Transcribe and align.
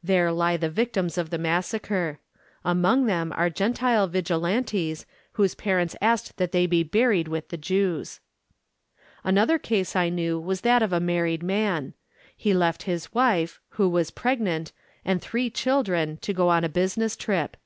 There 0.00 0.30
lie 0.30 0.56
the 0.56 0.70
victims 0.70 1.18
of 1.18 1.30
the 1.30 1.38
massacre. 1.38 2.20
Among 2.64 3.06
them 3.06 3.32
are 3.34 3.50
Gentile 3.50 4.06
Vigilantes 4.06 5.06
whose 5.32 5.56
parents 5.56 5.96
asked 6.00 6.36
that 6.36 6.52
they 6.52 6.66
be 6.66 6.84
buried 6.84 7.26
with 7.26 7.48
the 7.48 7.56
Jews.... 7.56 8.20
Another 9.24 9.58
case 9.58 9.96
I 9.96 10.08
knew 10.08 10.38
was 10.38 10.60
that 10.60 10.84
of 10.84 10.92
a 10.92 11.00
married 11.00 11.42
man. 11.42 11.94
He 12.36 12.54
left 12.54 12.84
his 12.84 13.12
wife, 13.12 13.58
who 13.70 13.88
was 13.88 14.12
pregnant, 14.12 14.70
and 15.04 15.20
three 15.20 15.50
children, 15.50 16.16
to 16.18 16.32
go 16.32 16.48
on 16.48 16.62
a 16.62 16.68
business 16.68 17.16
trip. 17.16 17.56